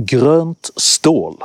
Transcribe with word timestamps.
Grönt 0.00 0.70
stål 0.76 1.36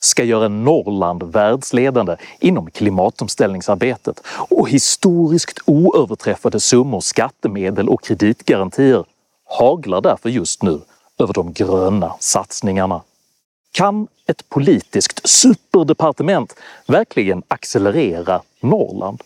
ska 0.00 0.24
göra 0.24 0.48
Norrland 0.48 1.22
världsledande 1.22 2.16
inom 2.40 2.70
klimatomställningsarbetet 2.70 4.20
och 4.26 4.68
historiskt 4.68 5.58
oöverträffade 5.64 6.60
summor 6.60 7.00
skattemedel 7.00 7.88
och 7.88 8.02
kreditgarantier 8.04 9.04
haglar 9.44 10.00
därför 10.00 10.30
just 10.30 10.62
nu 10.62 10.80
över 11.18 11.32
de 11.32 11.52
gröna 11.52 12.14
satsningarna. 12.20 13.02
Kan 13.72 14.08
ett 14.26 14.48
politiskt 14.48 15.28
superdepartement 15.28 16.54
verkligen 16.86 17.42
accelerera 17.48 18.42
Norrland? 18.60 19.22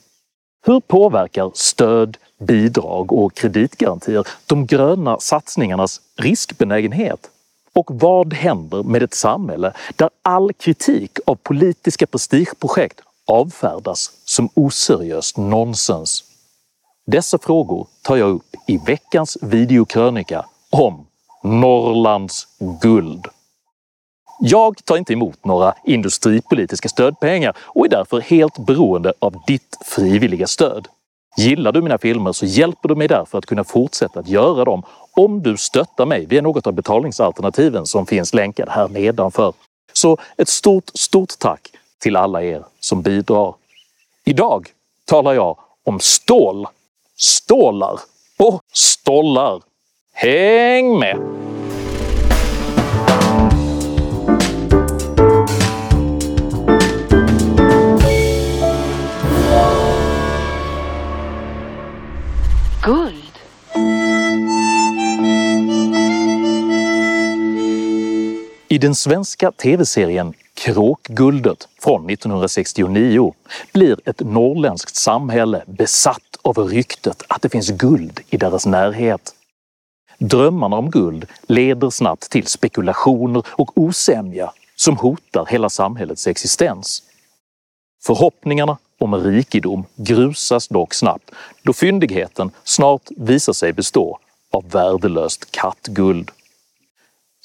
Hur 0.66 0.80
påverkar 0.80 1.50
stöd, 1.55 2.16
bidrag 2.41 3.12
och 3.12 3.34
kreditgarantier 3.34 4.27
de 4.46 4.66
gröna 4.66 5.21
satsningarnas 5.21 6.00
riskbenägenhet? 6.16 7.30
Och 7.77 7.90
vad 7.90 8.34
händer 8.34 8.82
med 8.82 9.02
ett 9.02 9.14
samhälle 9.14 9.72
där 9.96 10.11
all 10.22 10.52
kritik 10.52 11.19
av 11.27 11.34
politiska 11.34 12.06
prestigeprojekt 12.06 13.01
avfärdas 13.27 14.10
som 14.24 14.48
oseriöst 14.55 15.37
nonsens? 15.37 16.24
Dessa 17.06 17.38
frågor 17.38 17.87
tar 18.02 18.16
jag 18.16 18.30
upp 18.30 18.54
i 18.66 18.78
veckans 18.78 19.38
videokrönika 19.42 20.45
om 20.70 21.06
Norrlands 21.42 22.48
guld. 22.82 23.27
Jag 24.40 24.84
tar 24.84 24.96
inte 24.96 25.12
emot 25.12 25.45
några 25.45 25.74
industripolitiska 25.84 26.88
stödpengar 26.88 27.56
och 27.59 27.87
är 27.87 27.90
därför 27.90 28.20
helt 28.20 28.59
beroende 28.59 29.12
av 29.18 29.43
ditt 29.46 29.79
frivilliga 29.84 30.46
stöd. 30.46 30.88
Gillar 31.36 31.72
du 31.72 31.82
mina 31.82 31.98
filmer 31.98 32.32
så 32.32 32.46
hjälper 32.46 32.88
du 32.88 32.95
mig 32.95 33.08
därför 33.08 33.38
att 33.38 33.46
kunna 33.46 33.64
fortsätta 33.64 34.20
att 34.20 34.28
göra 34.28 34.64
dem 34.64 34.82
om 35.12 35.42
du 35.42 35.56
stöttar 35.56 36.06
mig 36.06 36.26
via 36.26 36.42
något 36.42 36.66
av 36.66 36.72
betalningsalternativen 36.72 37.86
som 37.86 38.06
finns 38.06 38.34
länkad 38.34 38.68
här 38.68 38.88
nedanför. 38.88 39.52
Så 39.92 40.18
ett 40.36 40.48
stort, 40.48 40.90
stort 40.95 41.38
tack 41.38 41.68
till 41.98 42.16
alla 42.16 42.42
er 42.42 42.65
som 42.80 43.02
bidrar. 43.02 43.54
Idag 44.24 44.68
talar 45.04 45.34
jag 45.34 45.56
om 45.84 46.01
stål, 46.01 46.66
stålar 47.16 48.00
och 48.38 48.60
stollar. 48.73 49.60
Häng 50.12 50.98
med! 50.98 51.46
I 68.77 68.78
den 68.78 68.94
svenska 68.94 69.53
tv-serien 69.53 70.34
Kråkguldet 70.55 71.69
från 71.81 72.10
1969 72.10 73.34
blir 73.72 74.09
ett 74.09 74.21
norrländskt 74.21 74.97
samhälle 74.97 75.62
besatt 75.66 76.37
av 76.43 76.59
ryktet 76.59 77.22
att 77.28 77.43
det 77.43 77.49
finns 77.49 77.71
guld 77.71 78.21
i 78.31 78.37
deras 78.37 78.66
närhet. 78.66 79.34
Drömmarna 80.19 80.77
om 80.77 80.91
guld 80.91 81.27
leder 81.47 81.91
snabbt 81.91 82.31
till 82.31 82.47
spekulationer 82.47 83.43
och 83.49 83.78
osämja 83.78 84.53
som 84.75 84.97
hotar 84.97 85.47
hela 85.47 85.71
samhällets 85.71 86.27
existens. 86.27 87.03
Förhoppningarna 88.03 88.78
om 88.99 89.15
rikedom 89.15 89.84
grusas 89.94 90.69
dock 90.69 90.94
snabbt 90.94 91.31
då 91.62 91.72
fyndigheten 91.72 92.50
snart 92.65 93.09
visar 93.16 93.53
sig 93.53 93.72
bestå 93.72 94.19
av 94.53 94.71
värdelöst 94.71 95.50
kattguld. 95.50 96.31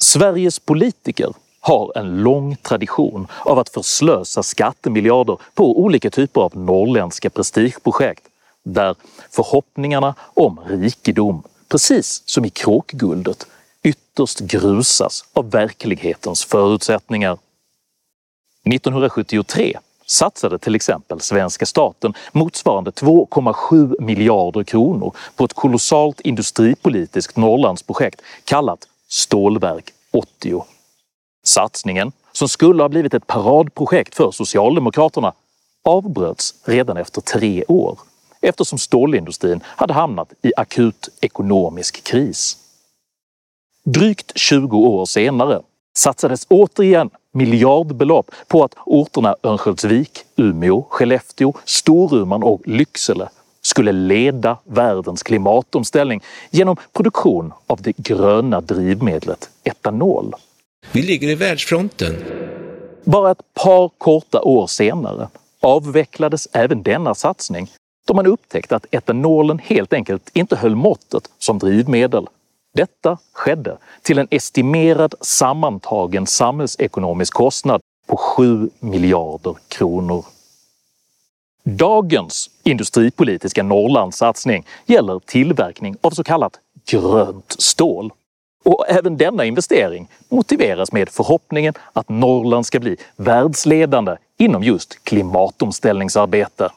Sveriges 0.04 0.60
politiker 0.60 1.34
har 1.60 1.98
en 1.98 2.24
lång 2.24 2.56
tradition 2.56 3.28
av 3.46 3.60
att 3.60 3.70
förslösa 3.70 4.44
skattemiljarder 4.44 5.38
på 5.54 5.80
olika 5.80 6.10
typer 6.10 6.42
av 6.42 6.58
norrländska 6.58 7.30
prestigeprojekt 7.30 8.24
där 8.64 8.96
förhoppningarna 9.30 10.16
om 10.20 10.60
rikedom, 10.68 11.44
precis 11.70 12.24
som 12.26 12.46
i 12.46 12.50
kråkguldet, 12.50 13.48
ytterst 13.84 14.40
grusas 14.40 15.26
av 15.34 15.52
verklighetens 15.52 16.46
förutsättningar. 16.46 17.38
1973 18.66 19.78
satsade 20.06 20.58
till 20.60 20.76
exempel 20.76 21.20
svenska 21.20 21.66
staten 21.66 22.14
motsvarande 22.32 22.92
2,7 22.92 24.02
miljarder 24.02 24.64
kronor 24.64 25.16
på 25.36 25.46
ett 25.46 25.54
kolossalt 25.54 26.22
industripolitiskt 26.22 27.38
Norrlandsprojekt 27.38 28.22
kallat 28.46 28.88
Stålverk 29.12 29.94
80. 30.12 30.66
Satsningen, 31.44 32.12
som 32.32 32.50
skulle 32.50 32.84
ha 32.84 32.90
blivit 32.90 33.14
ett 33.14 33.28
paradprojekt 33.28 34.16
för 34.16 34.32
Socialdemokraterna, 34.32 35.34
avbröts 35.84 36.56
redan 36.66 36.98
efter 36.98 37.22
tre 37.22 37.64
år 37.68 38.00
eftersom 38.42 38.80
stålindustrin 38.80 39.64
hade 39.66 39.94
hamnat 39.94 40.34
i 40.42 40.52
akut 40.58 41.10
ekonomisk 41.22 42.04
kris. 42.04 42.58
Drygt 43.84 44.32
20 44.36 44.78
år 44.78 45.06
senare 45.06 45.62
satsades 45.98 46.46
återigen 46.50 47.10
miljardbelopp 47.34 48.32
på 48.48 48.64
att 48.64 48.76
orterna 48.86 49.36
Örnsköldsvik, 49.44 50.20
Umeå, 50.36 50.86
Skellefteå, 50.90 51.54
Storuman 51.66 52.44
och 52.44 52.62
Lycksele 52.66 53.30
skulle 53.62 53.92
leda 53.92 54.58
världens 54.64 55.24
klimatomställning 55.24 56.24
genom 56.50 56.76
produktion 56.94 57.54
av 57.68 57.82
det 57.82 57.98
gröna 57.98 58.62
drivmedlet 58.62 59.50
etanol. 59.64 60.34
Vi 60.92 61.02
ligger 61.02 61.30
i 61.30 61.36
världsfronten. 61.36 62.16
Bara 63.04 63.32
ett 63.32 63.54
par 63.54 63.90
korta 63.98 64.42
år 64.42 64.68
senare 64.68 65.28
avvecklades 65.62 66.48
även 66.52 66.84
denna 66.84 67.16
satsning 67.16 67.68
då 68.08 68.14
man 68.14 68.28
upptäckte 68.28 68.76
att 68.76 68.86
etanolen 68.92 69.60
helt 69.60 69.94
enkelt 69.94 70.30
inte 70.34 70.56
höll 70.56 70.76
måttet 70.76 71.30
som 71.40 71.60
drivmedel. 71.60 72.28
Detta 72.74 73.18
skedde 73.34 73.78
till 74.02 74.18
en 74.18 74.28
estimerad 74.32 75.16
sammantagen 75.22 76.28
samhällsekonomisk 76.28 77.34
kostnad 77.34 77.82
på 78.08 78.18
7 78.18 78.70
miljarder 78.80 79.56
kronor. 79.68 80.26
Dagens 81.64 82.50
industripolitiska 82.64 83.64
Norrlandssatsning 83.64 84.66
gäller 84.86 85.20
tillverkning 85.20 85.96
av 86.02 86.12
så 86.12 86.24
kallat 86.24 86.60
grönt 86.86 87.56
stål. 87.60 88.12
Och 88.66 88.86
även 88.90 89.18
denna 89.18 89.46
investering 89.46 90.08
motiveras 90.30 90.92
med 90.92 91.10
förhoppningen 91.10 91.74
att 91.94 92.10
Norrland 92.10 92.66
ska 92.66 92.80
bli 92.80 92.98
världsledande 93.16 94.16
inom 94.38 94.64
just 94.64 95.04
klimatomställningsarbete. 95.04 96.70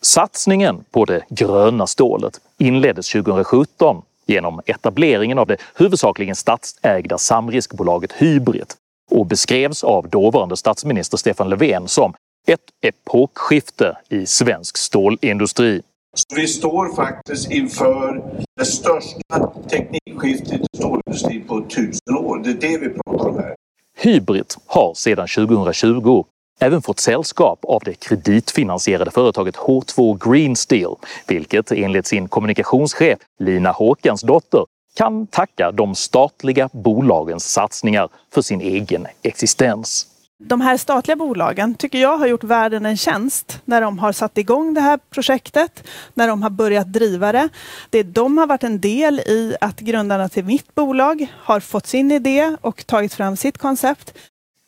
Satsningen 0.00 0.84
på 0.90 1.04
det 1.04 1.24
gröna 1.28 1.86
stålet 1.86 2.40
inleddes 2.58 3.12
2017 3.12 4.02
genom 4.26 4.60
etableringen 4.66 5.38
av 5.38 5.46
det 5.46 5.56
huvudsakligen 5.74 6.36
statsägda 6.36 7.18
samriskbolaget 7.18 8.12
Hybrit 8.12 8.76
och 9.10 9.26
beskrevs 9.26 9.84
av 9.84 10.08
dåvarande 10.08 10.56
statsminister 10.56 11.16
Stefan 11.16 11.48
Löfven 11.48 11.88
som 11.88 12.14
ett 12.48 12.60
epokskifte 12.80 13.96
i 14.08 14.26
svensk 14.26 14.76
stålindustri. 14.76 15.82
Vi 16.34 16.46
står 16.46 16.94
faktiskt 16.94 17.50
inför 17.50 18.22
det 18.56 18.64
största 18.64 19.52
teknikskiftet 19.70 20.60
i 20.60 20.76
stålindustrin 20.76 21.44
på 21.48 21.60
tusen 21.60 22.16
år. 22.16 22.42
Det 22.44 22.50
är 22.50 22.54
det 22.54 22.78
vi 22.78 22.88
pratar 22.88 23.28
om 23.28 23.38
här. 23.38 23.54
Hybrit 23.96 24.58
har 24.66 24.94
sedan 24.94 25.28
2020 25.28 26.24
även 26.60 26.82
fått 26.82 27.00
sällskap 27.00 27.58
av 27.62 27.82
det 27.84 27.94
kreditfinansierade 27.94 29.10
företaget 29.10 29.56
H2 29.56 30.30
Green 30.30 30.56
Steel, 30.56 30.94
vilket 31.26 31.72
enligt 31.72 32.06
sin 32.06 32.28
kommunikationschef 32.28 33.18
Lina 33.38 33.70
Håkansdotter 33.70 34.64
kan 34.96 35.26
tacka 35.26 35.72
de 35.72 35.94
statliga 35.94 36.68
bolagens 36.72 37.52
satsningar 37.52 38.08
för 38.34 38.42
sin 38.42 38.60
egen 38.60 39.06
existens. 39.22 40.06
De 40.44 40.60
här 40.60 40.76
statliga 40.76 41.16
bolagen 41.16 41.74
tycker 41.74 41.98
jag 41.98 42.18
har 42.18 42.26
gjort 42.26 42.44
världen 42.44 42.86
en 42.86 42.96
tjänst 42.96 43.62
när 43.64 43.80
de 43.80 43.98
har 43.98 44.12
satt 44.12 44.38
igång 44.38 44.74
det 44.74 44.80
här 44.80 44.98
projektet, 45.10 45.84
när 46.14 46.28
de 46.28 46.42
har 46.42 46.50
börjat 46.50 46.92
driva 46.92 47.32
det. 47.32 47.48
det 47.90 48.02
de 48.02 48.38
har 48.38 48.46
varit 48.46 48.64
en 48.64 48.80
del 48.80 49.20
i 49.20 49.56
att 49.60 49.80
grundarna 49.80 50.28
till 50.28 50.44
mitt 50.44 50.74
bolag 50.74 51.26
har 51.34 51.60
fått 51.60 51.86
sin 51.86 52.10
idé 52.10 52.56
och 52.60 52.86
tagit 52.86 53.14
fram 53.14 53.36
sitt 53.36 53.58
koncept. 53.58 54.14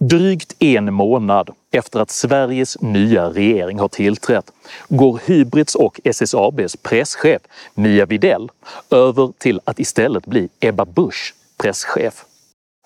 Drygt 0.00 0.62
en 0.62 0.94
månad 0.94 1.50
efter 1.72 2.00
att 2.00 2.10
Sveriges 2.10 2.80
nya 2.80 3.30
regering 3.30 3.78
har 3.78 3.88
tillträtt 3.88 4.50
går 4.88 5.20
Hybrits 5.26 5.74
och 5.74 6.00
SSABs 6.04 6.76
presschef 6.76 7.42
Mia 7.74 8.06
Videll 8.06 8.50
över 8.90 9.32
till 9.38 9.60
att 9.64 9.80
istället 9.80 10.26
bli 10.26 10.48
Ebba 10.60 10.84
Busch 10.84 11.34
presschef. 11.58 12.24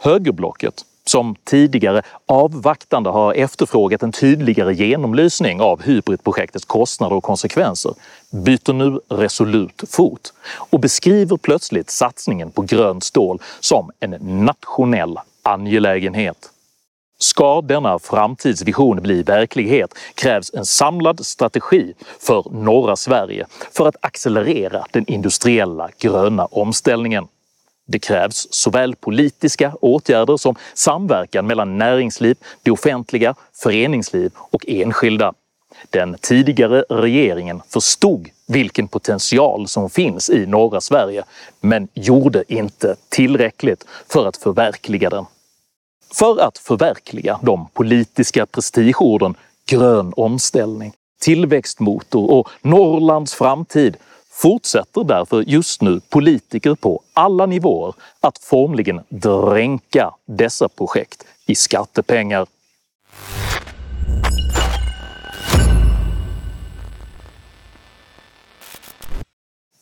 Högerblocket, 0.03 0.75
som 1.07 1.37
tidigare 1.45 2.03
avvaktande 2.27 3.11
har 3.11 3.35
efterfrågat 3.35 4.03
en 4.03 4.13
tydligare 4.13 4.75
genomlysning 4.75 5.61
av 5.61 5.83
Hybritprojektets 5.83 6.65
kostnader 6.65 7.17
och 7.17 7.25
konsekvenser, 7.25 7.95
byter 8.31 8.73
nu 8.73 9.01
resolut 9.09 9.83
fot 9.89 10.33
och 10.71 10.81
beskriver 10.81 11.37
plötsligt 11.37 11.91
satsningen 11.91 12.51
på 12.51 12.63
grönt 12.63 13.05
stål 13.05 13.39
som 13.61 13.91
en 14.01 14.17
nationell 14.21 15.19
angelägenhet. 15.43 16.51
Ska 17.19 17.61
denna 17.61 17.99
framtidsvision 17.99 19.03
bli 19.03 19.23
verklighet 19.23 19.95
krävs 20.15 20.55
en 20.55 20.67
samlad 20.67 21.27
strategi 21.27 21.95
för 22.21 22.51
norra 22.51 22.97
Sverige 22.97 23.47
för 23.73 23.89
att 23.89 23.97
accelerera 24.01 24.87
den 24.91 25.05
industriella 25.11 25.91
gröna 25.99 26.45
omställningen. 26.45 27.27
Det 27.87 27.99
krävs 27.99 28.47
såväl 28.51 28.97
politiska 28.97 29.75
åtgärder 29.81 30.37
som 30.37 30.55
samverkan 30.75 31.47
mellan 31.47 31.79
näringsliv, 31.79 32.37
det 32.63 32.71
offentliga, 32.71 33.35
föreningsliv 33.53 34.33
och 34.37 34.65
enskilda. 34.69 35.33
Den 35.91 36.17
tidigare 36.21 36.85
regeringen 36.89 37.63
förstod 37.69 38.29
vilken 38.47 38.89
potential 38.89 39.69
som 39.69 39.91
finns 39.91 40.31
i 40.31 40.47
norra 40.47 40.81
Sverige 40.81 41.25
men 41.61 41.89
gjorde 41.95 42.45
inte 42.49 42.97
tillräckligt 43.09 43.85
för 44.09 44.27
att 44.27 44.37
förverkliga 44.37 45.11
den. 45.11 45.25
För 46.15 46.41
att 46.41 46.59
förverkliga 46.59 47.39
de 47.43 47.69
politiska 47.73 48.47
prestigeorden 48.47 49.35
grön 49.67 50.13
omställning, 50.17 50.93
tillväxtmotor 51.21 52.31
och 52.31 52.49
Norrlands 52.63 53.35
framtid 53.35 53.97
fortsätter 54.35 55.05
därför 55.05 55.43
just 55.43 55.83
nu 55.83 56.01
politiker 56.01 56.75
på 56.75 57.03
alla 57.13 57.47
nivåer 57.47 57.95
att 58.21 58.39
formligen 58.39 59.01
dränka 59.09 60.15
dessa 60.27 60.69
projekt 60.69 61.25
i 61.47 61.55
skattepengar. 61.55 62.47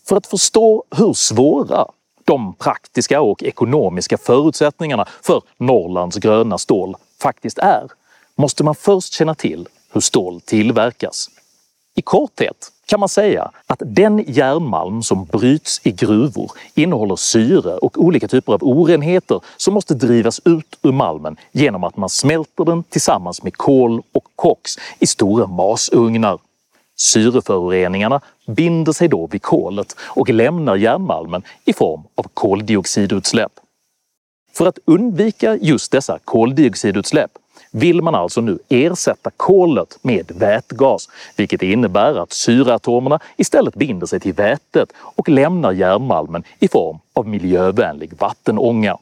För 0.08 0.16
att 0.16 0.26
förstå 0.26 0.84
hur 0.90 1.12
svåra 1.12 1.86
de 2.24 2.54
praktiska 2.54 3.20
och 3.20 3.42
ekonomiska 3.42 4.18
förutsättningarna 4.18 5.08
för 5.22 5.42
Norrlands 5.56 6.16
gröna 6.16 6.58
stål 6.58 6.96
faktiskt 7.22 7.58
är 7.58 7.90
måste 8.34 8.64
man 8.64 8.74
först 8.74 9.12
känna 9.12 9.34
till 9.34 9.68
hur 9.92 10.00
stål 10.00 10.40
tillverkas. 10.40 11.30
I 11.94 12.02
korthet 12.02 12.72
kan 12.92 13.00
man 13.00 13.08
säga 13.08 13.50
att 13.66 13.82
den 13.86 14.24
järnmalm 14.26 15.02
som 15.02 15.24
bryts 15.24 15.80
i 15.84 15.92
gruvor 15.92 16.52
innehåller 16.74 17.16
syre 17.16 17.76
och 17.76 17.98
olika 17.98 18.28
typer 18.28 18.52
av 18.52 18.62
orenheter 18.62 19.40
som 19.56 19.74
måste 19.74 19.94
drivas 19.94 20.40
ut 20.44 20.78
ur 20.82 20.92
malmen 20.92 21.36
genom 21.52 21.84
att 21.84 21.96
man 21.96 22.08
smälter 22.08 22.64
den 22.64 22.82
tillsammans 22.82 23.42
med 23.42 23.56
kol 23.56 24.02
och 24.12 24.24
koks 24.36 24.78
i 24.98 25.06
stora 25.06 25.46
masugnar. 25.46 26.38
Syreföroreningarna 26.96 28.20
binder 28.46 28.92
sig 28.92 29.08
då 29.08 29.26
vid 29.26 29.42
kolet 29.42 29.96
och 30.00 30.28
lämnar 30.28 30.76
järnmalmen 30.76 31.42
i 31.64 31.72
form 31.72 32.02
av 32.14 32.26
koldioxidutsläpp. 32.34 33.52
För 34.54 34.66
att 34.66 34.78
undvika 34.84 35.56
just 35.56 35.92
dessa 35.92 36.18
koldioxidutsläpp 36.24 37.30
vill 37.72 38.02
man 38.02 38.14
alltså 38.14 38.40
nu 38.40 38.58
ersätta 38.68 39.30
kolet 39.36 39.98
med 40.02 40.32
vätgas, 40.34 41.08
vilket 41.36 41.62
innebär 41.62 42.14
att 42.14 42.32
syreatomerna 42.32 43.18
istället 43.36 43.74
binder 43.74 44.06
sig 44.06 44.20
till 44.20 44.32
vätet 44.32 44.92
och 44.96 45.28
lämnar 45.28 45.72
järnmalmen 45.72 46.44
i 46.58 46.68
form 46.68 46.98
av 47.12 47.28
miljövänlig 47.28 48.12
vattenånga. 48.18 48.98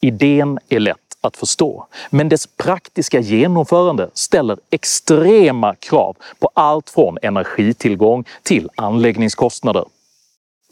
Idén 0.00 0.58
är 0.68 0.80
lätt 0.80 0.96
att 1.20 1.36
förstå, 1.36 1.86
men 2.10 2.28
dess 2.28 2.46
praktiska 2.46 3.20
genomförande 3.20 4.10
ställer 4.14 4.58
extrema 4.70 5.74
krav 5.74 6.16
på 6.38 6.50
allt 6.54 6.90
från 6.90 7.18
energitillgång 7.22 8.24
till 8.42 8.70
anläggningskostnader. 8.74 9.84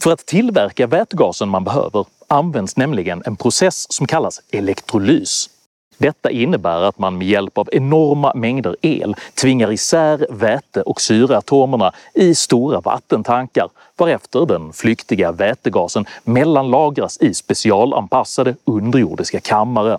För 0.01 0.13
att 0.13 0.27
tillverka 0.27 0.87
vätgasen 0.87 1.49
man 1.49 1.65
behöver 1.65 2.05
används 2.29 2.77
nämligen 2.77 3.23
en 3.27 3.37
process 3.37 3.93
som 3.93 4.07
kallas 4.07 4.41
elektrolys. 4.51 5.51
Detta 6.00 6.31
innebär 6.31 6.82
att 6.82 6.99
man 6.99 7.19
med 7.19 7.26
hjälp 7.26 7.58
av 7.58 7.69
enorma 7.73 8.32
mängder 8.35 8.76
el 8.82 9.17
tvingar 9.35 9.73
isär 9.73 10.26
väte 10.31 10.82
och 10.82 11.00
syreatomerna 11.00 11.93
i 12.14 12.35
stora 12.35 12.81
vattentankar 12.81 13.69
varefter 13.97 14.47
den 14.47 14.73
flyktiga 14.73 15.32
vätegasen 15.32 16.05
mellanlagras 16.25 17.19
i 17.20 17.35
specialanpassade 17.35 18.55
underjordiska 18.64 19.41
kammare. 19.41 19.99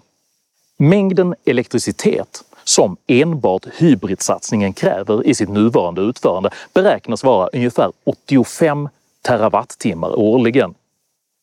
Mängden 0.78 1.36
elektricitet 1.46 2.44
som 2.64 2.98
enbart 3.08 3.68
hybridsatsningen 3.78 4.74
kräver 4.74 5.28
i 5.28 5.36
sitt 5.36 5.50
nuvarande 5.50 6.02
utförande 6.02 6.50
beräknas 6.74 7.24
vara 7.24 7.50
ungefär 7.54 7.92
85 8.04 8.90
terawattimmar 9.22 10.20
årligen. 10.20 10.74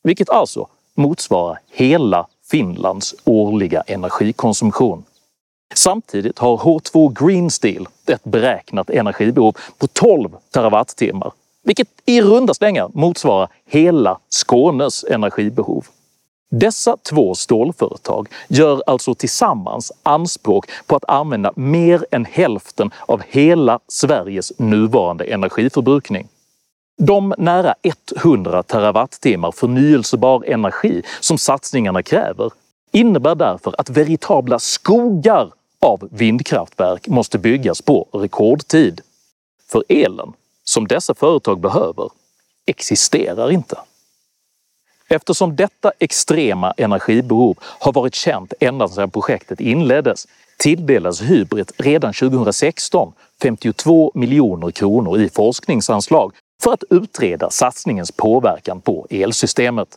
Vilket 0.03 0.29
alltså 0.29 0.67
motsvarar 0.95 1.59
hela 1.71 2.27
Finlands 2.51 3.15
årliga 3.23 3.81
energikonsumtion. 3.87 5.03
Samtidigt 5.73 6.39
har 6.39 6.57
H2 6.57 7.25
Green 7.25 7.51
Steel 7.51 7.87
ett 8.07 8.23
beräknat 8.23 8.89
energibehov 8.89 9.57
på 9.77 9.87
12 9.87 10.29
terawattimmar, 10.53 11.31
vilket 11.63 11.87
i 12.05 12.21
runda 12.21 12.53
slängar 12.53 12.89
motsvarar 12.93 13.49
hela 13.65 14.19
Skånes 14.29 15.03
energibehov. 15.03 15.85
Dessa 16.51 16.97
två 16.97 17.35
stålföretag 17.35 18.27
gör 18.47 18.83
alltså 18.87 19.15
tillsammans 19.15 19.91
anspråk 20.03 20.65
på 20.85 20.95
att 20.95 21.09
använda 21.09 21.53
mer 21.55 22.05
än 22.11 22.25
hälften 22.25 22.91
av 23.05 23.21
hela 23.27 23.79
Sveriges 23.87 24.59
nuvarande 24.59 25.23
energiförbrukning. 25.23 26.27
De 27.01 27.33
nära 27.37 27.75
100 28.15 28.63
terawattimmar 28.63 29.51
förnyelsebar 29.51 30.43
energi 30.45 31.01
som 31.19 31.37
satsningarna 31.37 32.03
kräver 32.03 32.51
innebär 32.91 33.35
därför 33.35 33.75
att 33.77 33.89
veritabla 33.89 34.59
skogar 34.59 35.51
av 35.79 36.09
vindkraftverk 36.11 37.07
måste 37.07 37.37
byggas 37.37 37.81
på 37.81 38.07
rekordtid. 38.11 39.01
För 39.71 39.83
elen 39.89 40.33
som 40.63 40.87
dessa 40.87 41.13
företag 41.13 41.59
behöver 41.59 42.09
existerar 42.65 43.51
inte. 43.51 43.77
Eftersom 45.07 45.55
detta 45.55 45.91
extrema 45.99 46.73
energibehov 46.77 47.57
har 47.61 47.93
varit 47.93 48.15
känt 48.15 48.53
ända 48.59 48.87
sedan 48.87 49.11
projektet 49.11 49.59
inleddes 49.59 50.27
tilldelas 50.57 51.21
Hybrit 51.21 51.71
redan 51.77 52.13
2016 52.13 53.13
52 53.41 54.11
miljoner 54.15 54.71
kronor 54.71 55.19
i 55.19 55.29
forskningsanslag 55.29 56.33
för 56.63 56.73
att 56.73 56.83
utreda 56.89 57.49
satsningens 57.49 58.11
påverkan 58.11 58.81
på 58.81 59.07
elsystemet. 59.09 59.87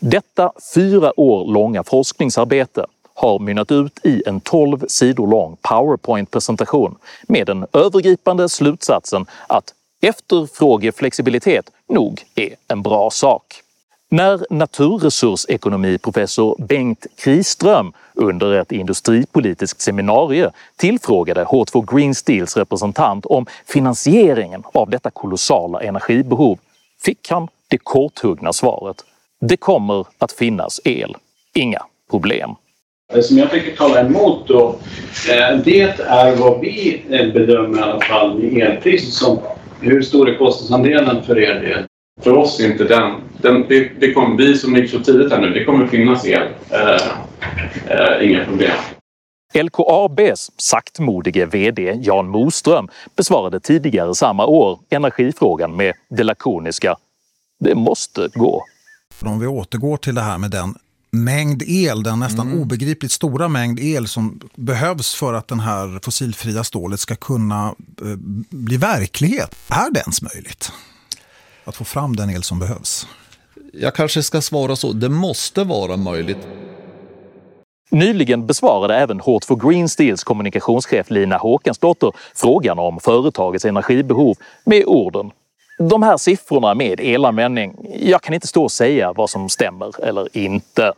Detta 0.00 0.52
fyra 0.74 1.20
år 1.20 1.52
långa 1.52 1.84
forskningsarbete 1.84 2.86
har 3.14 3.38
mynnat 3.38 3.70
ut 3.70 4.06
i 4.06 4.22
en 4.26 4.40
12 4.40 4.84
sidor 4.88 5.26
lång 5.26 5.56
powerpoint-presentation 5.62 6.98
med 7.28 7.46
den 7.46 7.66
övergripande 7.72 8.48
slutsatsen 8.48 9.26
att 9.46 9.74
efterfrågeflexibilitet 10.00 11.70
nog 11.88 12.24
är 12.34 12.54
en 12.68 12.82
bra 12.82 13.10
sak. 13.10 13.62
När 14.12 14.46
naturresursekonomiprofessor 14.50 16.56
Bengt 16.58 17.06
Kriström 17.16 17.92
under 18.14 18.52
ett 18.52 18.72
industripolitiskt 18.72 19.80
seminarium 19.80 20.50
tillfrågade 20.76 21.44
H2 21.44 21.94
Green 21.94 22.14
Steels 22.14 22.56
representant 22.56 23.26
om 23.26 23.46
finansieringen 23.66 24.62
av 24.74 24.90
detta 24.90 25.10
kolossala 25.10 25.80
energibehov 25.80 26.58
fick 27.02 27.30
han 27.30 27.48
det 27.68 27.78
korthuggna 27.78 28.52
svaret. 28.52 28.96
Det 29.40 29.56
kommer 29.56 30.06
att 30.18 30.32
finnas 30.32 30.80
el. 30.84 31.16
Inga 31.54 31.82
problem. 32.10 32.50
Det 33.14 33.22
som 33.22 33.38
jag 33.38 33.50
tycker 33.50 33.76
talar 33.76 34.04
emot 34.04 34.48
då, 34.48 34.76
eh, 35.30 35.56
det 35.64 36.00
är 36.00 36.36
vad 36.36 36.60
vi 36.60 37.02
eh, 37.10 37.32
bedömer 37.32 37.78
i 37.78 37.82
alla 37.82 38.00
fall 38.00 38.38
med 38.38 38.62
elpriset 38.62 39.12
som 39.12 39.38
hur 39.80 40.02
stor 40.02 40.28
är 40.28 40.38
kostnadsandelen 40.38 41.22
för 41.22 41.38
er 41.38 41.60
del? 41.60 41.86
För 42.20 42.32
oss 42.32 42.60
är 42.60 42.72
inte 42.72 42.84
den... 42.84 43.20
den 43.40 43.68
det, 43.68 44.00
det 44.00 44.12
kommer, 44.12 44.36
vi 44.36 44.58
som 44.58 44.76
gick 44.76 44.90
så 44.90 45.00
tidigt 45.00 45.32
här 45.32 45.40
nu, 45.40 45.50
det 45.50 45.64
kommer 45.64 45.86
finnas 45.86 46.26
el. 46.26 46.48
Eh, 46.70 47.06
eh, 47.86 48.30
inga 48.30 48.44
problem. 48.44 48.72
LKABs 49.54 50.50
saktmodige 50.56 51.46
VD 51.46 51.98
Jan 52.02 52.28
Moström 52.28 52.88
besvarade 53.16 53.60
tidigare 53.60 54.14
samma 54.14 54.46
år 54.46 54.78
energifrågan 54.90 55.76
med 55.76 55.94
det 56.10 56.22
lakoniska 56.22 56.96
“Det 57.60 57.74
måste 57.74 58.28
gå”. 58.34 58.64
Om 59.24 59.40
vi 59.40 59.46
återgår 59.46 59.96
till 59.96 60.14
det 60.14 60.20
här 60.20 60.38
med 60.38 60.50
den 60.50 60.74
mängd 61.10 61.62
el, 61.66 62.02
den 62.02 62.18
nästan 62.18 62.46
mm. 62.48 62.60
obegripligt 62.60 63.12
stora 63.12 63.48
mängd 63.48 63.80
el 63.80 64.08
som 64.08 64.40
behövs 64.54 65.14
för 65.14 65.34
att 65.34 65.48
den 65.48 65.60
här 65.60 66.00
fossilfria 66.02 66.64
stålet 66.64 67.00
ska 67.00 67.16
kunna 67.16 67.66
eh, 68.00 68.16
bli 68.50 68.76
verklighet. 68.76 69.56
Är 69.68 69.90
det 69.90 70.00
ens 70.00 70.22
möjligt? 70.22 70.72
Att 71.64 71.76
få 71.76 71.84
fram 71.84 72.16
den 72.16 72.30
el 72.30 72.42
som 72.42 72.58
behövs? 72.58 73.06
Jag 73.72 73.94
kanske 73.94 74.22
ska 74.22 74.40
svara 74.40 74.76
så, 74.76 74.92
det 74.92 75.08
måste 75.08 75.64
vara 75.64 75.96
möjligt. 75.96 76.48
Nyligen 77.90 78.46
besvarade 78.46 78.96
även 78.96 79.20
H2 79.20 79.68
Green 79.68 79.88
Steels 79.88 80.24
kommunikationschef 80.24 81.10
Lina 81.10 81.36
Håkansdotter 81.36 82.12
frågan 82.34 82.78
om 82.78 83.00
företagets 83.00 83.64
energibehov 83.64 84.36
med 84.64 84.84
orden 84.86 85.30
“De 85.78 86.02
här 86.02 86.16
siffrorna 86.16 86.74
med 86.74 87.00
elanvändning, 87.00 87.76
jag 88.00 88.22
kan 88.22 88.34
inte 88.34 88.46
stå 88.46 88.64
och 88.64 88.72
säga 88.72 89.12
vad 89.12 89.30
som 89.30 89.48
stämmer 89.48 90.04
eller 90.04 90.36
inte” 90.36 90.92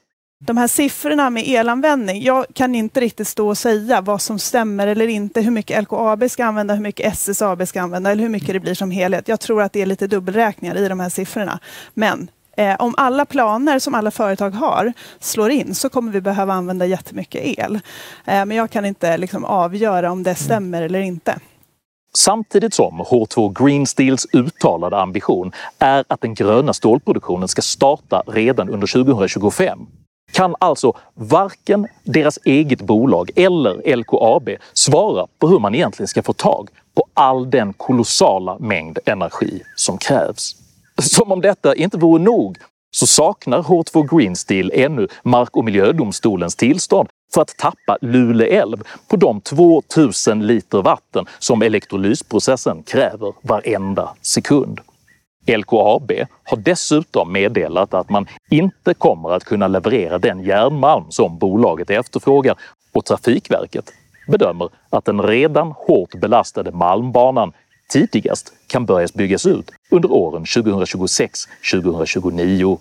De 0.46 0.56
här 0.56 0.68
siffrorna 0.68 1.30
med 1.30 1.48
elanvändning, 1.48 2.22
jag 2.22 2.46
kan 2.54 2.74
inte 2.74 3.00
riktigt 3.00 3.28
stå 3.28 3.48
och 3.48 3.58
säga 3.58 4.00
vad 4.00 4.22
som 4.22 4.38
stämmer 4.38 4.86
eller 4.86 5.08
inte, 5.08 5.40
hur 5.40 5.50
mycket 5.50 5.82
LKAB 5.82 6.30
ska 6.30 6.44
använda, 6.44 6.74
hur 6.74 6.82
mycket 6.82 7.12
SSAB 7.12 7.68
ska 7.68 7.82
använda 7.82 8.10
eller 8.10 8.22
hur 8.22 8.28
mycket 8.28 8.48
det 8.48 8.60
blir 8.60 8.74
som 8.74 8.90
helhet. 8.90 9.28
Jag 9.28 9.40
tror 9.40 9.62
att 9.62 9.72
det 9.72 9.82
är 9.82 9.86
lite 9.86 10.06
dubbelräkningar 10.06 10.76
i 10.76 10.88
de 10.88 11.00
här 11.00 11.08
siffrorna. 11.08 11.58
Men 11.94 12.30
eh, 12.56 12.76
om 12.78 12.94
alla 12.96 13.24
planer 13.24 13.78
som 13.78 13.94
alla 13.94 14.10
företag 14.10 14.50
har 14.50 14.92
slår 15.20 15.50
in 15.50 15.74
så 15.74 15.88
kommer 15.88 16.12
vi 16.12 16.20
behöva 16.20 16.52
använda 16.52 16.86
jättemycket 16.86 17.58
el. 17.58 17.74
Eh, 18.24 18.44
men 18.46 18.50
jag 18.50 18.70
kan 18.70 18.84
inte 18.84 19.16
liksom, 19.16 19.44
avgöra 19.44 20.12
om 20.12 20.22
det 20.22 20.34
stämmer 20.34 20.82
eller 20.82 21.00
inte. 21.00 21.38
Samtidigt 22.16 22.74
som 22.74 23.02
H2 23.02 23.64
Green 23.64 23.86
Steels 23.86 24.26
uttalade 24.32 24.98
ambition 24.98 25.52
är 25.78 26.04
att 26.08 26.20
den 26.20 26.34
gröna 26.34 26.72
stålproduktionen 26.72 27.48
ska 27.48 27.62
starta 27.62 28.22
redan 28.26 28.68
under 28.68 28.86
2025 28.86 29.86
kan 30.33 30.54
alltså 30.59 30.93
varken 31.14 31.87
deras 32.04 32.38
eget 32.45 32.81
bolag 32.81 33.31
eller 33.37 33.97
LKAB 33.97 34.50
svara 34.73 35.26
på 35.38 35.49
hur 35.49 35.59
man 35.59 35.75
egentligen 35.75 36.09
ska 36.09 36.23
få 36.23 36.33
tag 36.33 36.69
på 36.95 37.07
all 37.14 37.50
den 37.50 37.73
kolossala 37.73 38.57
mängd 38.59 38.99
energi 39.04 39.62
som 39.76 39.99
krävs. 39.99 40.57
Som 41.02 41.33
om 41.33 41.40
detta 41.40 41.75
inte 41.75 41.99
vore 41.99 42.23
nog 42.23 42.59
så 42.90 43.07
saknar 43.07 43.62
H2 43.62 44.16
Green 44.16 44.37
Steel 44.37 44.73
ännu 44.75 45.09
Mark 45.23 45.57
och 45.57 45.64
miljödomstolens 45.64 46.57
tillstånd 46.57 47.09
för 47.35 47.43
att 47.43 47.57
tappa 47.59 47.99
Lule 48.00 48.47
älv 48.47 48.83
på 49.09 49.16
de 49.16 49.40
2000 49.40 50.47
liter 50.47 50.83
vatten 50.83 51.26
som 51.38 51.62
elektrolysprocessen 51.62 52.83
kräver 52.83 53.33
varenda 53.43 54.14
sekund. 54.23 54.81
LKAB 55.46 56.12
har 56.44 56.56
dessutom 56.56 57.32
meddelat 57.32 57.94
att 57.94 58.10
man 58.10 58.26
inte 58.50 58.94
kommer 58.94 59.30
att 59.30 59.44
kunna 59.44 59.68
leverera 59.68 60.18
den 60.18 60.44
järnmalm 60.44 61.10
som 61.10 61.38
bolaget 61.38 61.90
efterfrågar 61.90 62.56
och 62.92 63.04
Trafikverket 63.04 63.92
bedömer 64.28 64.68
att 64.90 65.04
den 65.04 65.22
redan 65.22 65.72
hårt 65.72 66.14
belastade 66.14 66.72
Malmbanan 66.72 67.52
tidigast 67.88 68.52
kan 68.66 68.86
börja 68.86 69.08
byggas 69.14 69.46
ut 69.46 69.70
under 69.90 70.12
åren 70.12 70.44
2026-2029. 70.44 72.78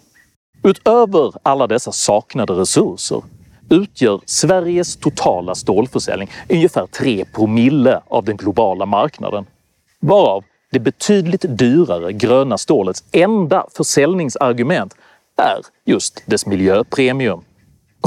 Utöver 0.64 1.34
alla 1.44 1.68
dessa 1.68 1.92
saknade 1.92 2.54
resurser 2.54 3.22
utgör 3.70 4.22
Sveriges 4.26 4.98
totala 4.98 5.56
stålförsäljning 5.56 6.30
ungefär 6.50 6.88
3 6.88 7.26
promille 7.26 8.02
av 8.08 8.24
den 8.24 8.38
globala 8.38 8.86
marknaden. 8.86 9.46
Varav 10.00 10.44
det 10.74 10.80
betydligt 10.80 11.46
dyrare 11.50 12.14
gröna 12.14 12.58
stålets 12.58 13.04
enda 13.12 13.66
försäljningsargument 13.78 14.96
är 15.38 15.60
just 15.86 16.24
dess 16.26 16.46
miljöpremium. 16.46 17.42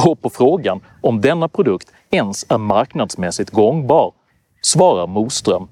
Och 0.07 0.23
på 0.23 0.31
frågan 0.31 0.81
om 1.03 1.21
denna 1.21 1.49
produkt 1.49 1.93
ens 2.11 2.47
är 2.49 2.59
marknadsmässigt 2.59 3.51
gångbar 3.51 4.13
svarar 4.63 5.07
Moström 5.07 5.69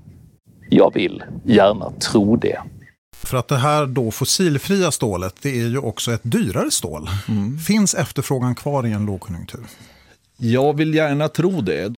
“Jag 0.71 0.95
vill 0.95 1.25
gärna 1.45 1.91
tro 1.91 2.37
det”. 2.37 2.59
För 3.17 3.37
att 3.37 3.49
det 3.49 3.57
här 3.57 3.87
då 3.87 4.11
fossilfria 4.11 4.91
stålet, 4.91 5.35
det 5.43 5.49
är 5.49 5.69
ju 5.69 5.79
också 5.79 6.13
ett 6.13 6.21
dyrare 6.23 6.71
stål. 6.71 7.09
Mm. 7.29 7.59
Finns 7.59 7.95
efterfrågan 7.95 8.55
kvar 8.55 8.87
i 8.87 8.93
en 8.93 9.07
lågkonjunktur? 9.07 9.61
Jag 10.37 10.77
vill 10.77 10.95
gärna 10.95 11.29
tro 11.29 11.61
det. 11.61 11.95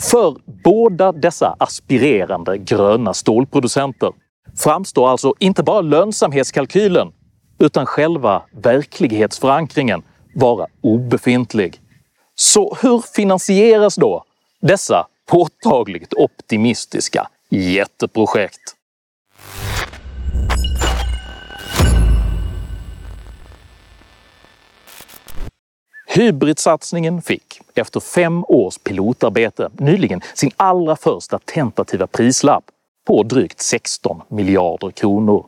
För 0.00 0.36
båda 0.64 1.12
dessa 1.12 1.56
aspirerande 1.58 2.58
gröna 2.58 3.14
stålproducenter 3.14 4.12
framstår 4.56 5.08
alltså 5.08 5.34
inte 5.38 5.62
bara 5.62 5.80
lönsamhetskalkylen 5.80 7.12
utan 7.58 7.86
själva 7.86 8.42
verklighetsförankringen 8.52 10.02
vara 10.34 10.66
obefintlig. 10.80 11.80
Så 12.34 12.76
hur 12.82 13.02
finansieras 13.14 13.96
då 13.96 14.24
dessa 14.60 15.06
påtagligt 15.26 16.14
optimistiska 16.14 17.28
jätteprojekt? 17.50 18.74
Hybridsatsningen 26.06 27.22
fick, 27.22 27.60
efter 27.74 28.00
fem 28.00 28.44
års 28.44 28.78
pilotarbete, 28.78 29.70
nyligen 29.72 30.20
sin 30.34 30.50
allra 30.56 30.96
första 30.96 31.38
tentativa 31.38 32.06
prislapp 32.06 32.64
på 33.08 33.22
drygt 33.22 33.60
16 33.60 34.22
miljarder 34.28 34.90
kronor. 34.90 35.46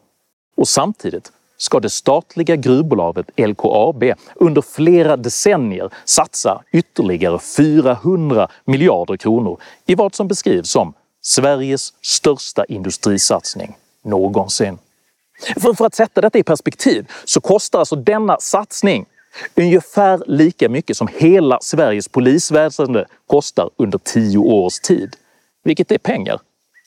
Och 0.57 0.69
samtidigt 0.69 1.33
ska 1.57 1.81
det 1.81 1.91
statliga 1.91 2.57
gruvbolaget 2.57 3.27
LKAB 3.37 4.05
under 4.35 4.63
flera 4.63 5.17
decennier 5.17 5.91
satsa 6.05 6.63
ytterligare 6.73 7.39
400 7.39 8.49
miljarder 8.65 9.17
kronor 9.17 9.61
i 9.87 9.95
vad 9.95 10.15
som 10.15 10.29
beskrivs 10.29 10.71
som 10.71 10.95
Sveriges 11.23 11.95
största 12.03 12.65
industrisatsning 12.65 13.77
någonsin. 14.03 14.79
För, 15.61 15.75
för 15.75 15.87
att 15.87 15.95
sätta 15.95 16.21
detta 16.21 16.39
i 16.39 16.43
perspektiv 16.43 17.11
så 17.25 17.41
kostar 17.41 17.79
alltså 17.79 17.97
denna 17.97 18.37
satsning 18.41 19.07
ungefär 19.55 20.23
lika 20.27 20.69
mycket 20.69 20.97
som 20.97 21.09
hela 21.19 21.59
Sveriges 21.63 22.09
polisväsende 22.09 23.07
kostar 23.27 23.71
under 23.77 23.99
tio 23.99 24.39
års 24.39 24.81
tid. 24.81 25.17
Vilket 25.65 25.93
är 25.93 25.99
pengar 25.99 26.41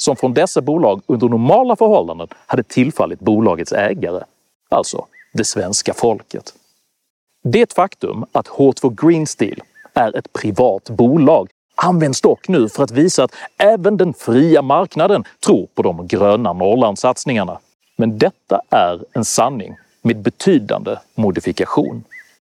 som 0.04 0.16
från 0.16 0.34
dessa 0.34 0.62
bolag 0.62 1.02
under 1.08 1.28
normala 1.28 1.76
förhållanden 1.76 2.28
hade 2.46 2.64
tillfallit 2.64 3.20
bolagets 3.20 3.72
ägare, 3.72 4.24
alltså 4.70 5.06
det 5.34 5.44
svenska 5.44 5.94
folket. 5.94 6.54
Det 7.44 7.74
faktum 7.74 8.26
att 8.32 8.48
H2 8.48 9.08
Green 9.08 9.28
Steel 9.28 9.62
är 9.94 10.18
ett 10.18 10.34
privat 10.34 10.90
bolag 10.90 11.50
används 11.76 12.22
dock 12.22 12.48
nu 12.48 12.70
för 12.70 12.84
att 12.84 12.92
visa 12.92 13.24
att 13.24 13.36
även 13.58 13.98
den 13.98 14.14
fria 14.14 14.62
marknaden 14.62 15.24
tror 15.46 15.68
på 15.76 15.82
de 15.82 16.08
gröna 16.08 16.54
Norrlandssatsningarna. 16.54 17.60
Men 17.98 18.18
detta 18.18 18.62
är 18.70 19.00
en 19.14 19.26
sanning 19.26 19.76
med 20.02 20.18
betydande 20.18 20.98
modifikation. 21.16 22.04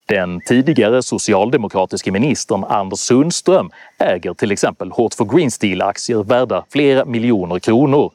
Den 0.07 0.41
tidigare 0.41 1.03
socialdemokratiske 1.03 2.13
ministern 2.13 2.65
Anders 2.65 2.99
Sundström 2.99 3.71
äger 3.99 4.35
till 4.35 4.53
exempel 4.53 4.91
H2 4.91 5.37
Green 5.37 5.51
Steel-aktier 5.51 6.23
värda 6.23 6.65
flera 6.71 7.05
miljoner 7.05 7.59
kronor 7.59 8.11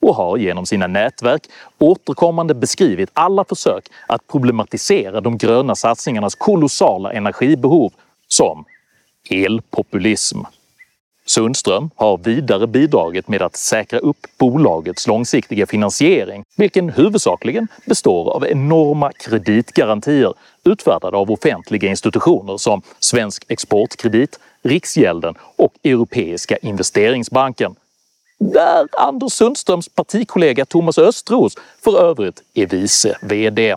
och 0.00 0.16
har 0.16 0.36
genom 0.36 0.66
sina 0.66 0.86
nätverk 0.86 1.42
återkommande 1.78 2.54
beskrivit 2.54 3.10
alla 3.12 3.44
försök 3.44 3.84
att 4.06 4.26
problematisera 4.26 5.20
de 5.20 5.38
gröna 5.38 5.74
satsningarnas 5.74 6.34
kolossala 6.34 7.12
energibehov 7.12 7.92
som 8.28 8.64
elpopulism. 9.30 10.38
Sundström 11.26 11.90
har 11.96 12.18
vidare 12.18 12.66
bidragit 12.66 13.28
med 13.28 13.42
att 13.42 13.56
säkra 13.56 13.98
upp 13.98 14.26
bolagets 14.38 15.06
långsiktiga 15.06 15.66
finansiering, 15.66 16.44
vilken 16.56 16.90
huvudsakligen 16.90 17.68
består 17.86 18.30
av 18.30 18.46
enorma 18.46 19.12
kreditgarantier 19.12 20.34
utfärdade 20.64 21.16
av 21.16 21.30
offentliga 21.30 21.88
institutioner 21.88 22.56
som 22.56 22.82
Svensk 23.00 23.44
Exportkredit, 23.48 24.38
Riksgälden 24.62 25.34
och 25.56 25.72
Europeiska 25.84 26.56
investeringsbanken. 26.56 27.74
Där 28.38 28.88
Anders 28.92 29.32
Sundströms 29.32 29.88
partikollega 29.88 30.64
Thomas 30.64 30.98
Östros 30.98 31.54
för 31.84 31.98
övrigt 32.00 32.42
är 32.54 32.66
vice 32.66 33.18
VD. 33.22 33.76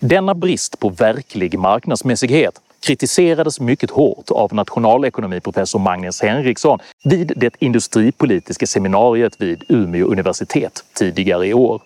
Denna 0.00 0.34
brist 0.34 0.78
på 0.78 0.88
verklig 0.88 1.58
marknadsmässighet 1.58 2.60
kritiserades 2.86 3.60
mycket 3.60 3.90
hårt 3.90 4.30
av 4.30 4.54
nationalekonomiprofessor 4.54 5.78
Magnus 5.78 6.22
Henriksson 6.22 6.78
vid 7.04 7.32
det 7.36 7.54
industripolitiska 7.58 8.66
seminariet 8.66 9.40
vid 9.40 9.64
Umeå 9.68 10.06
universitet 10.06 10.84
tidigare 10.94 11.46
i 11.46 11.54
år. 11.54 11.82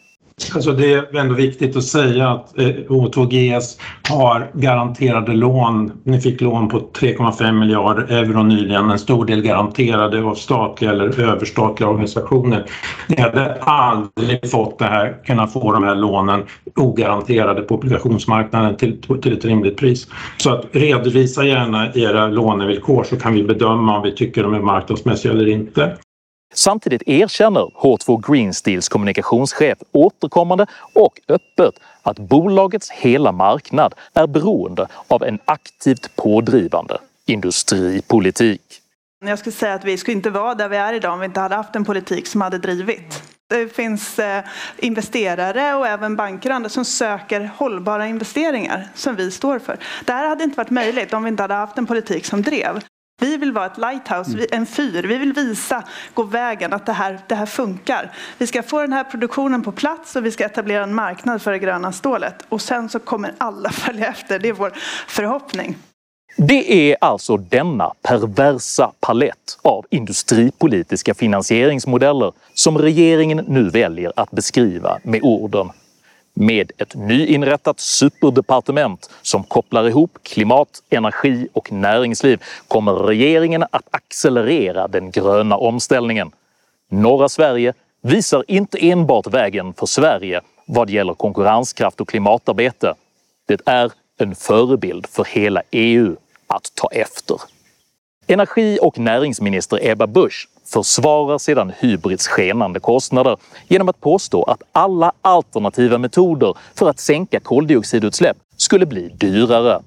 Alltså 0.54 0.72
det 0.72 0.92
är 0.92 1.16
ändå 1.16 1.34
viktigt 1.34 1.76
att 1.76 1.84
säga 1.84 2.28
att 2.28 2.58
eh, 2.58 2.66
O2GS 2.66 3.80
har 4.08 4.50
garanterade 4.52 5.32
lån. 5.32 5.92
Ni 6.04 6.20
fick 6.20 6.40
lån 6.40 6.68
på 6.68 6.78
3,5 6.78 7.52
miljarder 7.52 8.02
euro 8.02 8.42
nyligen, 8.42 8.90
en 8.90 8.98
stor 8.98 9.24
del 9.24 9.42
garanterade 9.42 10.22
av 10.22 10.34
statliga 10.34 10.90
eller 10.90 11.20
överstatliga 11.20 11.88
organisationer. 11.88 12.64
Ni 13.06 13.20
hade 13.20 13.54
aldrig 13.54 14.50
fått 14.50 14.78
det 14.78 14.84
här, 14.84 15.16
kunnat 15.26 15.52
få 15.52 15.72
de 15.72 15.84
här 15.84 15.94
lånen 15.94 16.42
ogaranterade 16.76 17.62
på 17.62 17.74
obligationsmarknaden 17.74 18.76
till, 18.76 19.02
till 19.22 19.32
ett 19.32 19.44
rimligt 19.44 19.76
pris. 19.76 20.08
Så 20.36 20.50
att 20.50 20.64
redovisa 20.72 21.44
gärna 21.44 21.92
era 21.94 22.28
lånevillkor 22.28 23.04
så 23.04 23.16
kan 23.16 23.34
vi 23.34 23.42
bedöma 23.42 23.96
om 23.96 24.02
vi 24.02 24.14
tycker 24.14 24.42
de 24.42 24.54
är 24.54 24.60
marknadsmässiga 24.60 25.32
eller 25.32 25.48
inte. 25.48 25.96
Samtidigt 26.54 27.02
erkänner 27.08 27.70
H2 27.74 28.32
Green 28.32 28.54
Steels 28.54 28.88
kommunikationschef 28.88 29.78
återkommande 29.92 30.66
och 30.92 31.20
öppet 31.28 31.74
att 32.02 32.18
bolagets 32.18 32.90
hela 32.90 33.32
marknad 33.32 33.94
är 34.14 34.26
beroende 34.26 34.86
av 35.08 35.22
en 35.22 35.38
aktivt 35.44 36.16
pådrivande 36.16 36.98
industripolitik. 37.26 38.62
Jag 39.24 39.38
skulle 39.38 39.52
säga 39.52 39.74
att 39.74 39.84
vi 39.84 39.98
skulle 39.98 40.16
inte 40.16 40.30
vara 40.30 40.54
där 40.54 40.68
vi 40.68 40.76
är 40.76 40.92
idag 40.92 41.12
om 41.12 41.20
vi 41.20 41.26
inte 41.26 41.40
hade 41.40 41.54
haft 41.54 41.76
en 41.76 41.84
politik 41.84 42.26
som 42.26 42.40
hade 42.40 42.58
drivit 42.58 43.22
Det 43.48 43.68
finns 43.68 44.18
eh, 44.18 44.44
investerare 44.78 45.74
och 45.74 45.86
även 45.86 46.16
banker 46.16 46.50
och 46.50 46.56
andra 46.56 46.68
som 46.68 46.84
söker 46.84 47.50
hållbara 47.56 48.06
investeringar 48.06 48.88
som 48.94 49.16
vi 49.16 49.30
står 49.30 49.58
för. 49.58 49.78
Det 50.04 50.12
här 50.12 50.28
hade 50.28 50.44
inte 50.44 50.56
varit 50.56 50.70
möjligt 50.70 51.12
om 51.14 51.22
vi 51.22 51.28
inte 51.28 51.42
hade 51.42 51.54
haft 51.54 51.78
en 51.78 51.86
politik 51.86 52.26
som 52.26 52.42
drev. 52.42 52.80
Vi 53.20 53.36
vill 53.36 53.52
vara 53.52 53.66
ett 53.66 53.78
lighthouse, 53.78 54.46
en 54.50 54.66
fyr. 54.66 55.02
Vi 55.02 55.18
vill 55.18 55.32
visa, 55.32 55.84
gå 56.14 56.22
vägen, 56.22 56.72
att 56.72 56.86
det 56.86 56.92
här, 56.92 57.20
det 57.26 57.34
här 57.34 57.46
funkar. 57.46 58.12
Vi 58.38 58.46
ska 58.46 58.62
få 58.62 58.80
den 58.80 58.92
här 58.92 59.04
produktionen 59.04 59.62
på 59.62 59.72
plats 59.72 60.16
och 60.16 60.26
vi 60.26 60.30
ska 60.30 60.44
etablera 60.44 60.82
en 60.82 60.94
marknad 60.94 61.42
för 61.42 61.52
det 61.52 61.58
gröna 61.58 61.92
stålet. 61.92 62.34
Och 62.48 62.60
sen 62.60 62.88
så 62.88 62.98
kommer 62.98 63.32
alla 63.38 63.70
följa 63.72 64.06
efter. 64.06 64.38
Det 64.38 64.48
är 64.48 64.52
vår 64.52 64.72
förhoppning. 65.06 65.76
Det 66.36 66.92
är 66.92 66.96
alltså 67.00 67.36
denna 67.36 67.92
perversa 68.02 68.92
palett 69.00 69.58
av 69.62 69.86
industripolitiska 69.90 71.14
finansieringsmodeller 71.14 72.32
som 72.54 72.78
regeringen 72.78 73.44
nu 73.48 73.68
väljer 73.68 74.12
att 74.16 74.30
beskriva 74.30 74.98
med 75.02 75.20
orden 75.22 75.70
med 76.38 76.72
ett 76.78 76.94
nyinrättat 76.94 77.80
superdepartement 77.80 79.10
som 79.22 79.44
kopplar 79.44 79.88
ihop 79.88 80.18
klimat, 80.22 80.68
energi 80.90 81.48
och 81.52 81.72
näringsliv 81.72 82.42
kommer 82.68 82.92
regeringen 82.92 83.62
att 83.62 83.88
accelerera 83.90 84.88
den 84.88 85.10
gröna 85.10 85.56
omställningen. 85.56 86.30
Norra 86.90 87.28
Sverige 87.28 87.74
visar 88.02 88.44
inte 88.48 88.78
enbart 88.90 89.26
vägen 89.26 89.74
för 89.74 89.86
Sverige 89.86 90.40
vad 90.66 90.90
gäller 90.90 91.14
konkurrenskraft 91.14 92.00
och 92.00 92.08
klimatarbete. 92.08 92.94
Det 93.46 93.60
är 93.66 93.92
en 94.18 94.34
förebild 94.34 95.06
för 95.06 95.24
hela 95.24 95.62
EU 95.70 96.16
att 96.46 96.72
ta 96.74 96.88
efter. 96.92 97.40
Energi 98.26 98.78
och 98.82 98.98
näringsminister 98.98 99.78
Ebba 99.82 100.06
Busch 100.06 100.48
försvarar 100.72 101.38
sedan 101.38 101.72
Hybrids 101.78 102.28
skenande 102.28 102.80
kostnader 102.80 103.36
genom 103.68 103.88
att 103.88 104.00
påstå 104.00 104.42
att 104.42 104.62
alla 104.72 105.12
alternativa 105.22 105.98
metoder 105.98 106.54
för 106.74 106.88
att 106.90 107.00
sänka 107.00 107.40
koldioxidutsläpp 107.40 108.36
skulle 108.56 108.86
bli 108.86 109.08
dyrare. 109.08 109.82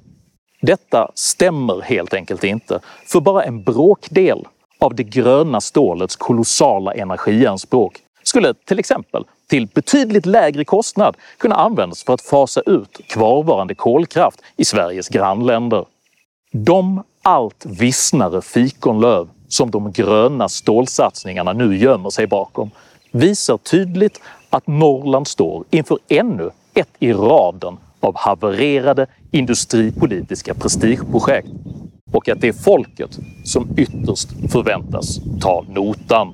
Detta 0.61 1.11
stämmer 1.15 1.81
helt 1.81 2.13
enkelt 2.13 2.43
inte, 2.43 2.79
för 3.05 3.19
bara 3.19 3.43
en 3.43 3.63
bråkdel 3.63 4.45
av 4.79 4.95
det 4.95 5.03
gröna 5.03 5.61
stålets 5.61 6.15
kolossala 6.15 6.93
energianspråk 6.93 7.93
skulle 8.23 8.53
till 8.53 8.79
exempel 8.79 9.23
till 9.49 9.67
betydligt 9.67 10.25
lägre 10.25 10.65
kostnad 10.65 11.17
kunna 11.37 11.55
användas 11.55 12.03
för 12.03 12.13
att 12.13 12.21
fasa 12.21 12.61
ut 12.61 13.01
kvarvarande 13.07 13.75
kolkraft 13.75 14.41
i 14.57 14.65
Sveriges 14.65 15.09
grannländer. 15.09 15.85
De 16.51 17.03
allt 17.21 17.65
vissnare 17.65 18.41
fikonlöv 18.41 19.29
som 19.51 19.71
de 19.71 19.91
gröna 19.91 20.49
stålsatsningarna 20.49 21.53
nu 21.53 21.77
gömmer 21.77 22.09
sig 22.09 22.27
bakom 22.27 22.71
visar 23.11 23.57
tydligt 23.57 24.21
att 24.49 24.67
Norrland 24.67 25.27
står 25.27 25.63
inför 25.69 25.97
ännu 26.07 26.49
ett 26.73 26.89
i 26.99 27.13
raden 27.13 27.77
av 27.99 28.15
havererade 28.17 29.07
industripolitiska 29.31 30.53
prestigeprojekt 30.53 31.49
och 32.11 32.29
att 32.29 32.41
det 32.41 32.47
är 32.47 32.53
folket 32.53 33.19
som 33.43 33.69
ytterst 33.77 34.29
förväntas 34.51 35.19
ta 35.41 35.65
notan. 35.69 36.33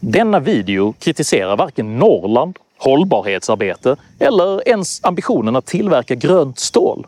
Denna 0.00 0.40
video 0.40 0.94
kritiserar 0.98 1.56
varken 1.56 1.98
Norrland, 1.98 2.58
hållbarhetsarbete 2.84 3.96
eller 4.18 4.68
ens 4.68 5.04
ambitionen 5.04 5.56
att 5.56 5.66
tillverka 5.66 6.14
grönt 6.14 6.58
stål. 6.58 7.06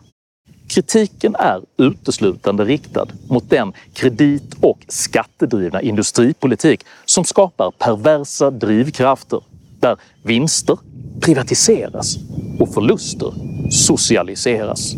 Kritiken 0.67 1.35
är 1.35 1.61
uteslutande 1.77 2.65
riktad 2.65 3.07
mot 3.29 3.49
den 3.49 3.73
kredit 3.93 4.55
och 4.61 4.85
skattedrivna 4.87 5.81
industripolitik 5.81 6.85
som 7.05 7.23
skapar 7.23 7.71
perversa 7.71 8.51
drivkrafter 8.51 9.41
där 9.79 9.97
vinster 10.23 10.77
privatiseras 11.21 12.17
och 12.59 12.73
förluster 12.73 13.33
socialiseras. 13.71 14.95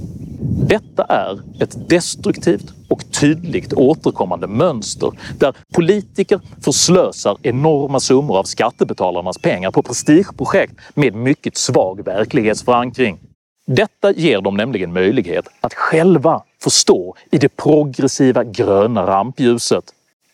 Detta 0.68 1.04
är 1.04 1.42
ett 1.64 1.90
destruktivt 1.90 2.74
och 2.90 3.12
tydligt 3.12 3.74
återkommande 3.74 4.48
mönster 4.48 5.12
där 5.38 5.56
politiker 5.74 6.40
förslösar 6.62 7.38
enorma 7.42 8.00
summor 8.00 8.38
av 8.38 8.44
skattebetalarnas 8.44 9.38
pengar 9.38 9.72
på 9.72 9.84
prestigeprojekt 9.84 10.74
med 10.94 11.16
mycket 11.16 11.58
svag 11.58 12.06
verklighetsförankring. 12.06 13.20
Detta 13.68 14.12
ger 14.12 14.42
dem 14.42 14.58
nämligen 14.58 14.94
möjlighet 14.94 15.48
att 15.62 15.74
själva 15.74 16.44
förstå 16.64 17.16
i 17.32 17.38
det 17.38 17.50
progressiva 17.50 18.44
gröna 18.44 19.08
rampljuset 19.08 19.84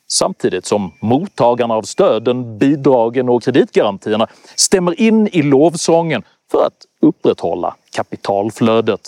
samtidigt 0.08 0.66
som 0.66 0.92
mottagarna 1.02 1.74
av 1.74 1.82
stöden, 1.82 2.58
bidragen 2.58 3.30
och 3.30 3.44
kreditgarantierna 3.44 4.28
stämmer 4.56 5.02
in 5.02 5.28
i 5.28 5.42
lovsången 5.42 6.24
för 6.52 6.66
att 6.66 6.86
upprätthålla 7.02 7.76
kapitalflödet. 7.96 9.02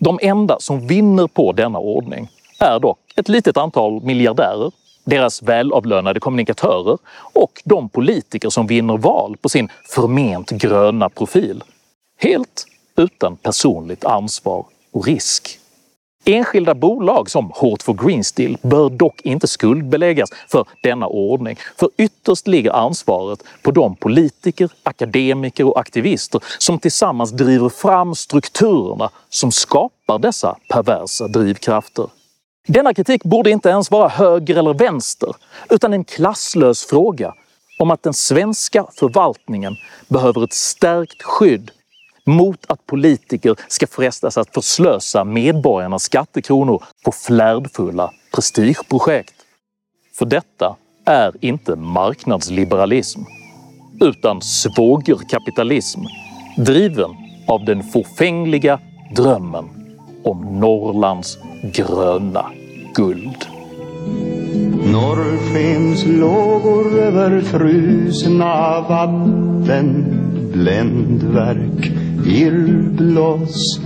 De 0.00 0.18
enda 0.22 0.56
som 0.60 0.86
vinner 0.86 1.26
på 1.26 1.52
denna 1.52 1.78
ordning 1.78 2.28
är 2.58 2.80
dock 2.80 2.98
ett 3.16 3.28
litet 3.28 3.56
antal 3.56 4.02
miljardärer, 4.02 4.72
deras 5.04 5.42
välavlönade 5.42 6.20
kommunikatörer 6.20 6.98
och 7.32 7.62
de 7.64 7.88
politiker 7.88 8.50
som 8.50 8.66
vinner 8.66 8.96
val 8.96 9.36
på 9.36 9.48
sin 9.48 9.68
förment 9.84 10.50
gröna 10.50 11.08
profil. 11.08 11.64
Helt 12.20 12.66
utan 12.96 13.36
personligt 13.36 14.04
ansvar 14.04 14.64
och 14.92 15.06
risk. 15.06 15.58
Enskilda 16.24 16.74
bolag 16.74 17.30
som 17.30 17.50
Hårt 17.54 17.82
for 17.82 17.94
Green 17.94 18.24
Steel 18.24 18.58
bör 18.62 18.90
dock 18.90 19.20
inte 19.20 19.46
skuldbeläggas 19.46 20.30
för 20.48 20.66
denna 20.82 21.06
ordning, 21.06 21.56
för 21.76 21.88
ytterst 21.96 22.46
ligger 22.46 22.72
ansvaret 22.72 23.44
på 23.62 23.70
de 23.70 23.96
politiker, 23.96 24.70
akademiker 24.82 25.66
och 25.66 25.80
aktivister 25.80 26.40
som 26.58 26.78
tillsammans 26.78 27.30
driver 27.30 27.68
fram 27.68 28.14
strukturerna 28.14 29.10
som 29.28 29.52
skapar 29.52 30.18
dessa 30.18 30.56
perversa 30.68 31.28
drivkrafter. 31.28 32.06
Denna 32.70 32.94
kritik 32.94 33.24
borde 33.24 33.50
inte 33.50 33.68
ens 33.68 33.90
vara 33.90 34.08
höger 34.08 34.56
eller 34.56 34.74
vänster, 34.74 35.34
utan 35.70 35.92
en 35.92 36.04
klasslös 36.04 36.84
fråga 36.86 37.34
om 37.78 37.90
att 37.90 38.02
den 38.02 38.14
svenska 38.14 38.86
förvaltningen 38.98 39.76
behöver 40.08 40.44
ett 40.44 40.52
stärkt 40.52 41.22
skydd 41.22 41.70
mot 42.26 42.64
att 42.68 42.86
politiker 42.86 43.56
ska 43.68 43.86
frestas 43.86 44.38
att 44.38 44.54
förslösa 44.54 45.24
medborgarnas 45.24 46.02
skattekronor 46.02 46.82
på 47.04 47.12
flärdfulla 47.12 48.10
prestigeprojekt. 48.34 49.34
För 50.18 50.26
detta 50.26 50.76
är 51.04 51.32
inte 51.40 51.76
marknadsliberalism, 51.76 53.20
utan 54.00 54.42
svågerkapitalism 54.42 56.00
driven 56.56 57.10
av 57.46 57.64
den 57.64 57.82
förfängliga 57.82 58.80
drömmen 59.14 59.64
om 60.24 60.60
Norrlands 60.60 61.38
gröna 61.62 62.50
guld. 62.94 63.46
Norrskens 64.92 66.06
lågor 66.06 66.98
över 66.98 67.40
frusna 67.40 68.80
vatten 68.80 70.04
Bländverk, 70.52 71.86
irrbloss, 72.26 73.80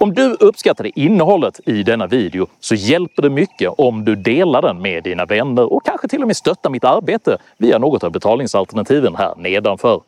Om 0.00 0.14
du 0.14 0.36
uppskattade 0.40 1.00
innehållet 1.00 1.60
i 1.66 1.82
denna 1.82 2.06
video 2.06 2.46
så 2.60 2.74
hjälper 2.74 3.22
det 3.22 3.30
mycket 3.30 3.72
om 3.78 4.04
du 4.04 4.16
delar 4.16 4.62
den 4.62 4.82
med 4.82 5.04
dina 5.04 5.24
vänner 5.24 5.72
och 5.72 5.84
kanske 5.84 6.08
till 6.08 6.22
och 6.22 6.26
med 6.26 6.36
stöttar 6.36 6.70
mitt 6.70 6.84
arbete 6.84 7.38
via 7.56 7.78
något 7.78 8.04
av 8.04 8.12
betalningsalternativen 8.12 9.16
här 9.16 9.34
nedanför. 9.36 10.00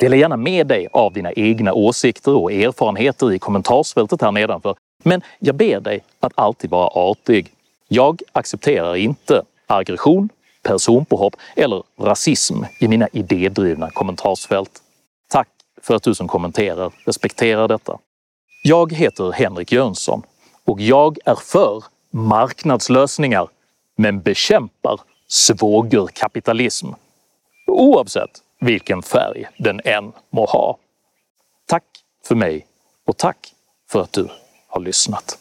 Dela 0.00 0.16
gärna 0.16 0.36
med 0.36 0.66
dig 0.66 0.88
av 0.92 1.12
dina 1.12 1.32
egna 1.32 1.72
åsikter 1.72 2.34
och 2.34 2.52
erfarenheter 2.52 3.32
i 3.32 3.38
kommentarsfältet 3.38 4.22
här 4.22 4.32
nedanför. 4.32 4.76
Men 5.02 5.22
jag 5.38 5.54
ber 5.54 5.80
dig 5.80 6.04
att 6.20 6.32
alltid 6.34 6.70
vara 6.70 6.86
artig. 6.88 7.52
Jag 7.88 8.22
accepterar 8.32 8.96
inte 8.96 9.42
aggression, 9.66 10.28
personpåhopp 10.62 11.36
eller 11.56 11.82
rasism 11.98 12.54
i 12.80 12.88
mina 12.88 13.08
idédrivna 13.12 13.90
kommentarsfält. 13.90 14.70
Tack 15.28 15.48
för 15.82 15.94
att 15.94 16.02
du 16.02 16.14
som 16.14 16.28
kommenterar 16.28 16.92
respekterar 17.04 17.68
detta. 17.68 17.98
Jag 18.64 18.92
heter 18.92 19.32
Henrik 19.32 19.72
Jönsson 19.72 20.22
och 20.64 20.80
jag 20.80 21.18
är 21.24 21.34
för 21.34 21.84
marknadslösningar 22.10 23.48
men 23.96 24.20
bekämpar 24.20 25.00
svågerkapitalism. 25.28 26.88
Oavsett 27.66 28.30
vilken 28.60 29.02
färg 29.02 29.48
den 29.58 29.80
än 29.84 30.12
må 30.30 30.44
ha. 30.44 30.78
Tack 31.66 31.84
för 32.24 32.34
mig 32.34 32.66
och 33.06 33.16
tack 33.16 33.54
för 33.90 34.00
att 34.00 34.12
du 34.12 34.28
har 34.68 34.80
lyssnat. 34.80 35.38